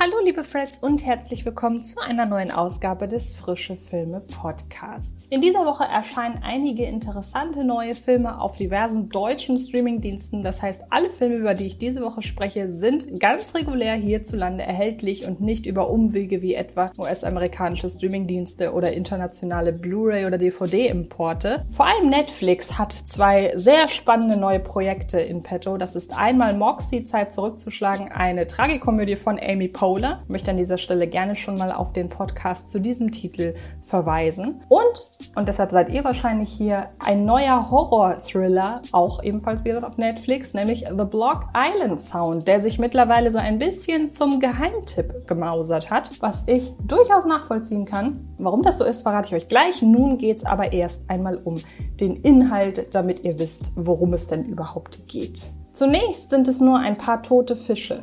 [0.00, 5.26] Hallo liebe Freds und herzlich willkommen zu einer neuen Ausgabe des Frische Filme Podcasts.
[5.28, 10.42] In dieser Woche erscheinen einige interessante neue Filme auf diversen deutschen Streamingdiensten.
[10.42, 15.26] Das heißt, alle Filme, über die ich diese Woche spreche, sind ganz regulär hierzulande erhältlich
[15.26, 21.64] und nicht über Umwege wie etwa US-amerikanische Streamingdienste oder internationale Blu-ray oder DVD-Importe.
[21.70, 25.76] Vor allem Netflix hat zwei sehr spannende neue Projekte in petto.
[25.76, 30.18] Das ist einmal Moxie Zeit zurückzuschlagen, eine Tragikomödie von Amy Poe Paula.
[30.22, 34.60] Ich möchte an dieser Stelle gerne schon mal auf den Podcast zu diesem Titel verweisen.
[34.68, 40.52] Und, und deshalb seid ihr wahrscheinlich hier, ein neuer Horror-Thriller, auch ebenfalls wieder auf Netflix,
[40.52, 46.10] nämlich The Block Island Sound, der sich mittlerweile so ein bisschen zum Geheimtipp gemausert hat,
[46.20, 48.28] was ich durchaus nachvollziehen kann.
[48.36, 49.80] Warum das so ist, verrate ich euch gleich.
[49.80, 51.62] Nun geht es aber erst einmal um
[51.98, 55.50] den Inhalt, damit ihr wisst, worum es denn überhaupt geht.
[55.72, 58.02] Zunächst sind es nur ein paar tote Fische.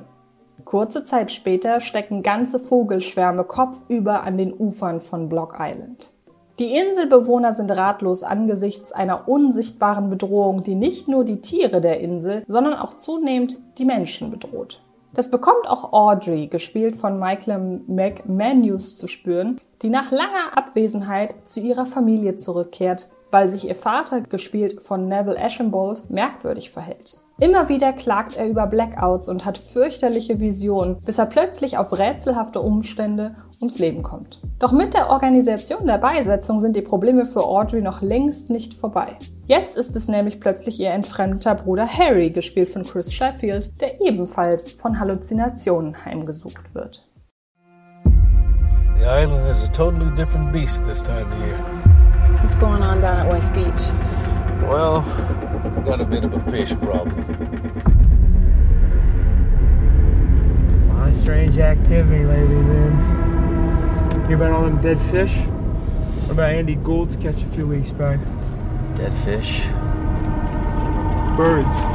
[0.66, 6.12] Kurze Zeit später stecken ganze Vogelschwärme kopfüber an den Ufern von Block Island.
[6.58, 12.44] Die Inselbewohner sind ratlos angesichts einer unsichtbaren Bedrohung, die nicht nur die Tiere der Insel,
[12.48, 14.82] sondern auch zunehmend die Menschen bedroht.
[15.14, 21.60] Das bekommt auch Audrey, gespielt von Michael McManus, zu spüren, die nach langer Abwesenheit zu
[21.60, 27.18] ihrer Familie zurückkehrt, weil sich ihr Vater, gespielt von Neville Ashenbolt, merkwürdig verhält.
[27.38, 32.62] Immer wieder klagt er über Blackouts und hat fürchterliche Visionen, bis er plötzlich auf rätselhafte
[32.62, 34.40] Umstände ums Leben kommt.
[34.58, 39.18] Doch mit der Organisation der Beisetzung sind die Probleme für Audrey noch längst nicht vorbei.
[39.48, 44.72] Jetzt ist es nämlich plötzlich ihr entfremdeter Bruder Harry, gespielt von Chris Sheffield, der ebenfalls
[44.72, 47.06] von Halluzinationen heimgesucht wird.
[48.98, 51.60] The island is a totally different beast this time of year.
[52.42, 53.92] What's going on down at West Beach?
[54.70, 55.04] Well,
[55.86, 57.20] got a bit of a fish problem.
[60.90, 64.28] A lot of strange activity lately, man.
[64.28, 65.36] Hear about all them dead fish?
[66.26, 68.20] What about Andy Gould's catch a few weeks back?
[68.96, 69.66] Dead fish?
[71.38, 71.95] Birds.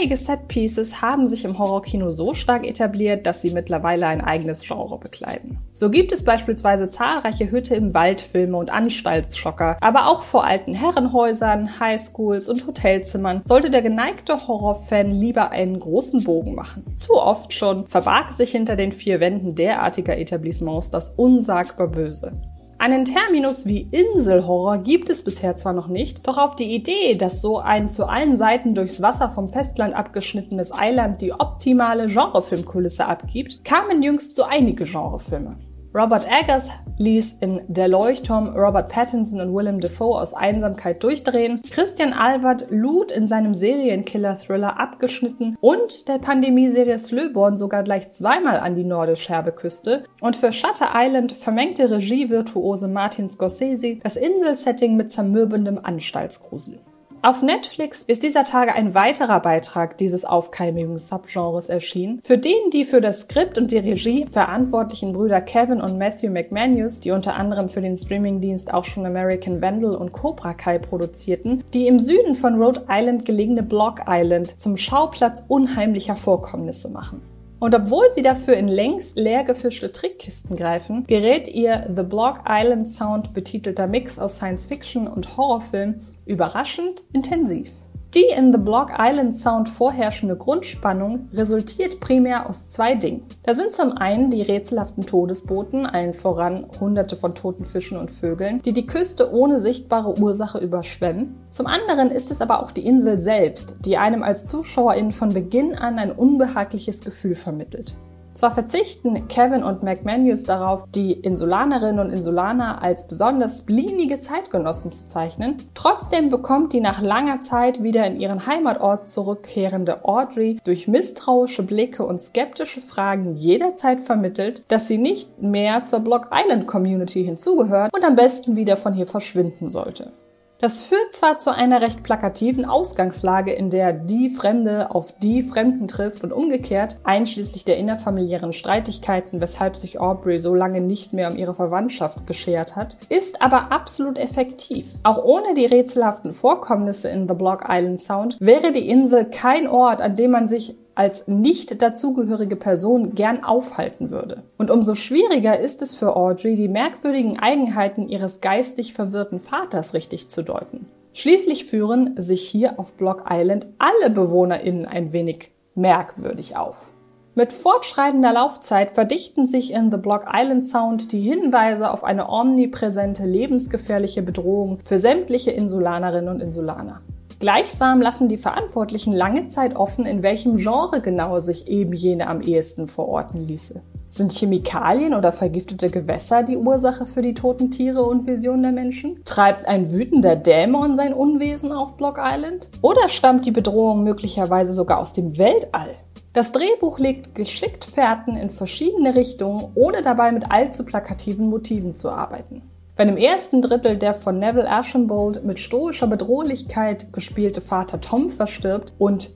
[0.00, 4.96] Einige Setpieces haben sich im Horrorkino so stark etabliert, dass sie mittlerweile ein eigenes Genre
[4.96, 5.58] bekleiden.
[5.72, 11.78] So gibt es beispielsweise zahlreiche Hütte im Waldfilme und Anstaltsschocker, aber auch vor alten Herrenhäusern,
[11.80, 16.82] Highschools und Hotelzimmern sollte der geneigte Horrorfan lieber einen großen Bogen machen.
[16.96, 22.32] Zu oft schon verbarg sich hinter den vier Wänden derartiger Etablissements das unsagbar Böse.
[22.80, 27.42] Einen Terminus wie Inselhorror gibt es bisher zwar noch nicht, doch auf die Idee, dass
[27.42, 33.66] so ein zu allen Seiten durchs Wasser vom Festland abgeschnittenes Eiland die optimale Genrefilmkulisse abgibt,
[33.66, 35.58] kamen jüngst so einige Genrefilme.
[35.92, 42.12] Robert Eggers ließ in Der Leuchtturm Robert Pattinson und Willem Dafoe aus Einsamkeit durchdrehen, Christian
[42.12, 48.84] Albert lud in seinem Serienkiller-Thriller abgeschnitten und der Pandemieserie Slöborn sogar gleich zweimal an die
[48.84, 56.78] Nordisch-Herbeküste und für Shutter Island vermengte Regievirtuose Martin Scorsese das Inselsetting mit zermürbendem Anstaltsgrusel.
[57.22, 62.84] Auf Netflix ist dieser Tage ein weiterer Beitrag dieses aufkeimigen Subgenres erschienen, für den die
[62.84, 67.68] für das Skript und die Regie verantwortlichen Brüder Kevin und Matthew McManus, die unter anderem
[67.68, 72.54] für den Streamingdienst auch schon American Vandal und Cobra Kai produzierten, die im Süden von
[72.54, 77.20] Rhode Island gelegene Block Island zum Schauplatz unheimlicher Vorkommnisse machen.
[77.60, 82.90] Und obwohl sie dafür in längst leer gefischte Trickkisten greifen, gerät ihr The Block Island
[82.90, 87.70] Sound betitelter Mix aus Science Fiction und Horrorfilm überraschend intensiv.
[88.12, 93.22] Die in The Block Island Sound vorherrschende Grundspannung resultiert primär aus zwei Dingen.
[93.44, 98.62] Da sind zum einen die rätselhaften Todesboten, allen voran hunderte von toten Fischen und Vögeln,
[98.62, 101.36] die die Küste ohne sichtbare Ursache überschwemmen.
[101.50, 105.76] Zum anderen ist es aber auch die Insel selbst, die einem als Zuschauerin von Beginn
[105.76, 107.94] an ein unbehagliches Gefühl vermittelt.
[108.40, 115.06] Zwar verzichten Kevin und McManus darauf, die Insulanerinnen und Insulaner als besonders splinige Zeitgenossen zu
[115.06, 121.62] zeichnen, trotzdem bekommt die nach langer Zeit wieder in ihren Heimatort zurückkehrende Audrey durch misstrauische
[121.62, 127.92] Blicke und skeptische Fragen jederzeit vermittelt, dass sie nicht mehr zur Block Island Community hinzugehört
[127.92, 130.12] und am besten wieder von hier verschwinden sollte.
[130.60, 135.88] Das führt zwar zu einer recht plakativen Ausgangslage, in der die Fremde auf die Fremden
[135.88, 141.36] trifft und umgekehrt, einschließlich der innerfamiliären Streitigkeiten, weshalb sich Aubrey so lange nicht mehr um
[141.38, 144.92] ihre Verwandtschaft geschert hat, ist aber absolut effektiv.
[145.02, 150.02] Auch ohne die rätselhaften Vorkommnisse in The Block Island Sound wäre die Insel kein Ort,
[150.02, 154.42] an dem man sich als nicht dazugehörige Person gern aufhalten würde.
[154.58, 160.28] Und umso schwieriger ist es für Audrey, die merkwürdigen Eigenheiten ihres geistig verwirrten Vaters richtig
[160.28, 160.86] zu deuten.
[161.12, 166.90] Schließlich führen sich hier auf Block Island alle BewohnerInnen ein wenig merkwürdig auf.
[167.36, 173.24] Mit fortschreitender Laufzeit verdichten sich in The Block Island Sound die Hinweise auf eine omnipräsente,
[173.24, 177.00] lebensgefährliche Bedrohung für sämtliche Insulanerinnen und Insulaner.
[177.40, 182.42] Gleichsam lassen die Verantwortlichen lange Zeit offen, in welchem Genre genau sich eben jene am
[182.42, 183.80] ehesten verorten ließe.
[184.10, 189.22] Sind Chemikalien oder vergiftete Gewässer die Ursache für die toten Tiere und Visionen der Menschen?
[189.24, 192.68] Treibt ein wütender Dämon sein Unwesen auf Block Island?
[192.82, 195.94] Oder stammt die Bedrohung möglicherweise sogar aus dem Weltall?
[196.34, 202.10] Das Drehbuch legt geschickt Fährten in verschiedene Richtungen, ohne dabei mit allzu plakativen Motiven zu
[202.10, 202.69] arbeiten.
[203.00, 208.92] Wenn im ersten Drittel der von Neville Ashenbold mit stoischer Bedrohlichkeit gespielte Vater Tom verstirbt
[208.98, 209.30] und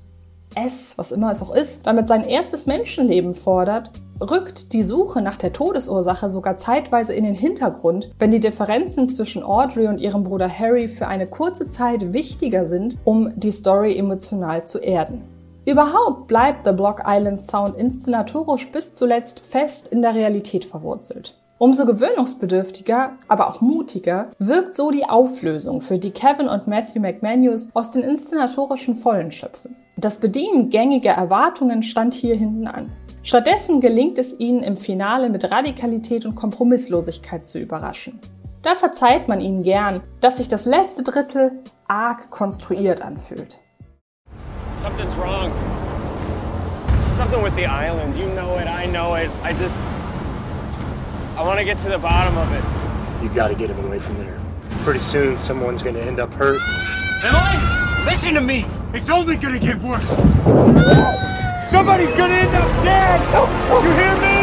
[0.55, 3.91] es, was immer es auch ist, damit sein erstes Menschenleben fordert,
[4.21, 9.43] rückt die Suche nach der Todesursache sogar zeitweise in den Hintergrund, wenn die Differenzen zwischen
[9.43, 14.67] Audrey und ihrem Bruder Harry für eine kurze Zeit wichtiger sind, um die Story emotional
[14.67, 15.23] zu erden.
[15.65, 21.39] Überhaupt bleibt The Block Island Sound inszenatorisch bis zuletzt fest in der Realität verwurzelt.
[21.59, 27.69] Umso gewöhnungsbedürftiger, aber auch mutiger wirkt so die Auflösung, für die Kevin und Matthew McManus
[27.75, 29.77] aus den inszenatorischen Vollen schöpfen.
[29.97, 32.91] Das Bedienen gängiger Erwartungen stand hier hinten an.
[33.23, 38.19] Stattdessen gelingt es ihnen im Finale mit Radikalität und Kompromisslosigkeit zu überraschen.
[38.63, 41.53] Da verzeiht man ihnen gern, dass sich das letzte Drittel
[41.87, 43.61] arg konstruiert anfühlt.
[44.79, 45.53] Something's wrong.
[47.17, 48.17] Something with the island.
[48.19, 49.31] You know it, I know it.
[49.45, 49.85] I just.
[51.37, 52.63] I want to get to the bottom of it.
[53.23, 54.41] You gotta get him away from there.
[54.85, 56.61] Pretty soon, someone's gonna end up hurt.
[57.25, 58.65] Emily, listen to me.
[58.93, 60.09] It's only gonna get worse.
[61.69, 63.21] Somebody's gonna end up dead.
[63.83, 64.34] You hear me?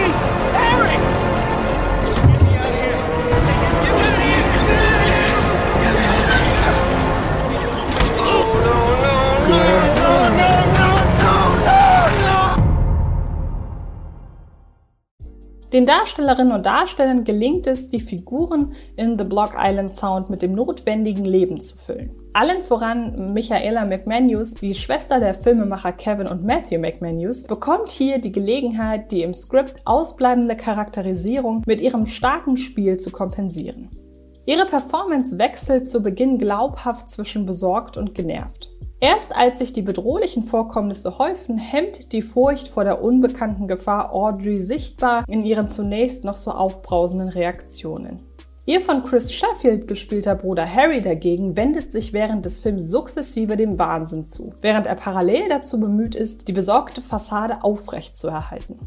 [15.73, 20.53] Den Darstellerinnen und Darstellern gelingt es, die Figuren in The Block Island Sound mit dem
[20.53, 22.12] notwendigen Leben zu füllen.
[22.33, 28.33] Allen voran Michaela McManus, die Schwester der Filmemacher Kevin und Matthew McManus, bekommt hier die
[28.33, 33.89] Gelegenheit, die im Skript ausbleibende Charakterisierung mit ihrem starken Spiel zu kompensieren.
[34.45, 38.71] Ihre Performance wechselt zu Beginn glaubhaft zwischen besorgt und genervt.
[39.03, 44.59] Erst als sich die bedrohlichen Vorkommnisse häufen, hemmt die Furcht vor der unbekannten Gefahr Audrey
[44.59, 48.21] sichtbar in ihren zunächst noch so aufbrausenden Reaktionen.
[48.68, 53.80] Ihr von Chris Sheffield gespielter Bruder Harry dagegen wendet sich während des Films sukzessive dem
[53.80, 58.77] Wahnsinn zu, während er parallel dazu bemüht ist, die besorgte Fassade aufrecht zu erhalten.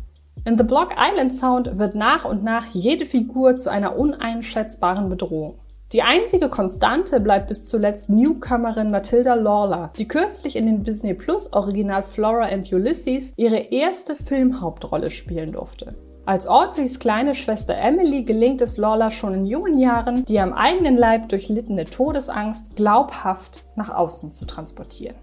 [0.45, 5.59] In The Block Island Sound wird nach und nach jede Figur zu einer uneinschätzbaren Bedrohung.
[5.95, 11.53] Die einzige Konstante bleibt bis zuletzt Newcomerin Matilda Lawler, die kürzlich in den Disney Plus
[11.53, 15.95] Original Flora and Ulysses ihre erste Filmhauptrolle spielen durfte.
[16.27, 20.97] Als Audreys kleine Schwester Emily gelingt es Lawler schon in jungen Jahren, die am eigenen
[20.97, 25.15] Leib durchlittene Todesangst glaubhaft nach außen zu transportieren.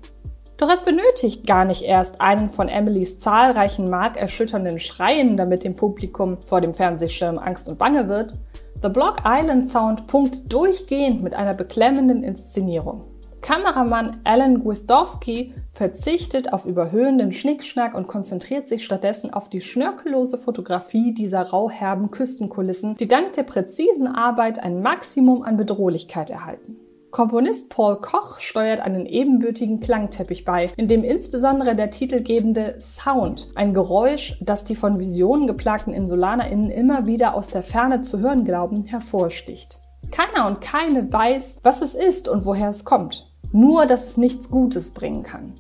[0.56, 6.38] Doch es benötigt gar nicht erst einen von Emilys zahlreichen markerschütternden Schreien, damit dem Publikum
[6.40, 8.36] vor dem Fernsehschirm Angst und Bange wird.
[8.84, 13.04] The Block Island Sound punkt durchgehend mit einer beklemmenden Inszenierung.
[13.42, 21.14] Kameramann Alan Gwizdowski verzichtet auf überhöhenden Schnickschnack und konzentriert sich stattdessen auf die schnörkellose Fotografie
[21.14, 26.78] dieser rauherben Küstenkulissen, die dank der präzisen Arbeit ein Maximum an Bedrohlichkeit erhalten.
[27.12, 33.74] Komponist Paul Koch steuert einen ebenbürtigen Klangteppich bei, in dem insbesondere der titelgebende Sound, ein
[33.74, 38.86] Geräusch, das die von Visionen geplagten InsulanerInnen immer wieder aus der Ferne zu hören glauben,
[38.86, 39.82] hervorsticht.
[40.10, 43.30] Keiner und keine weiß, was es ist und woher es kommt.
[43.52, 45.54] Nur, dass es nichts Gutes bringen kann.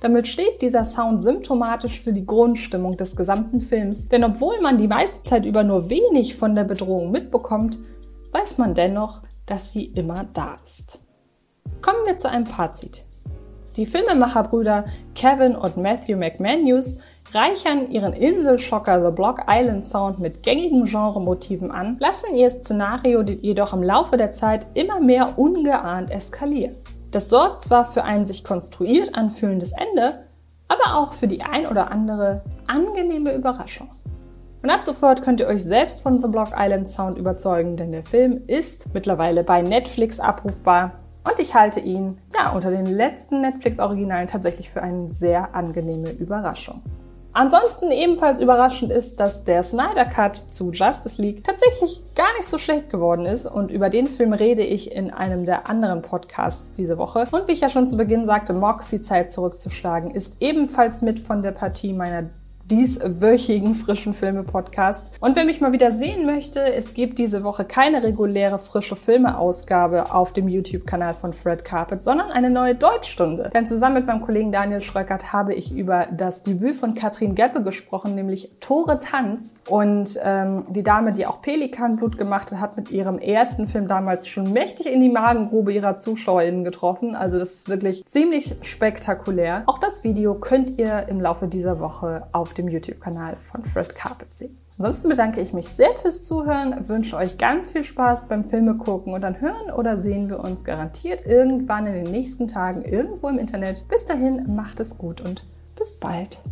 [0.00, 4.88] Damit steht dieser Sound symptomatisch für die Grundstimmung des gesamten Films, denn obwohl man die
[4.88, 7.78] meiste Zeit über nur wenig von der Bedrohung mitbekommt,
[8.32, 11.00] weiß man dennoch, dass sie immer da ist.
[11.82, 13.04] Kommen wir zu einem Fazit.
[13.76, 16.98] Die Filmemacherbrüder Kevin und Matthew McManus
[17.32, 23.72] reichern ihren Inselschocker The Block Island Sound mit gängigen Genremotiven an, lassen ihr Szenario jedoch
[23.74, 26.76] im Laufe der Zeit immer mehr ungeahnt eskalieren.
[27.10, 30.14] Das sorgt zwar für ein sich konstruiert anfühlendes Ende,
[30.68, 33.88] aber auch für die ein oder andere angenehme Überraschung.
[34.66, 38.02] Und ab sofort könnt ihr euch selbst von The Block Island Sound überzeugen, denn der
[38.02, 40.90] Film ist mittlerweile bei Netflix abrufbar
[41.22, 46.82] und ich halte ihn ja unter den letzten Netflix-Originalen tatsächlich für eine sehr angenehme Überraschung.
[47.32, 52.58] Ansonsten ebenfalls überraschend ist, dass der Snyder Cut zu Justice League tatsächlich gar nicht so
[52.58, 56.98] schlecht geworden ist und über den Film rede ich in einem der anderen Podcasts diese
[56.98, 57.28] Woche.
[57.30, 61.44] Und wie ich ja schon zu Beginn sagte, Moxie Zeit zurückzuschlagen ist ebenfalls mit von
[61.44, 62.24] der Partie meiner
[62.70, 65.12] dieswöchigen frischen Filme-Podcasts.
[65.20, 70.12] Und wer mich mal wieder sehen möchte, es gibt diese Woche keine reguläre frische Filme-Ausgabe
[70.12, 73.50] auf dem YouTube-Kanal von Fred Carpet, sondern eine neue Deutschstunde.
[73.54, 77.62] Denn zusammen mit meinem Kollegen Daniel Schröckert habe ich über das Debüt von Katrin Geppe
[77.62, 79.70] gesprochen, nämlich Tore tanzt.
[79.70, 84.26] Und ähm, die Dame, die auch Pelikanblut gemacht hat, hat mit ihrem ersten Film damals
[84.26, 87.14] schon mächtig in die Magengrube ihrer ZuschauerInnen getroffen.
[87.14, 89.62] Also das ist wirklich ziemlich spektakulär.
[89.66, 94.34] Auch das Video könnt ihr im Laufe dieser Woche auf dem YouTube-Kanal von Fred Carpet
[94.34, 94.58] sehen.
[94.78, 99.14] Ansonsten bedanke ich mich sehr fürs Zuhören, wünsche euch ganz viel Spaß beim Filme gucken
[99.14, 103.38] und dann hören oder sehen wir uns garantiert irgendwann in den nächsten Tagen irgendwo im
[103.38, 103.88] Internet.
[103.88, 105.46] Bis dahin, macht es gut und
[105.78, 106.42] bis bald.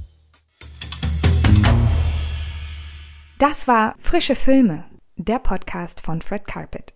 [3.38, 4.84] Das war Frische Filme,
[5.16, 6.93] der Podcast von Fred Carpet.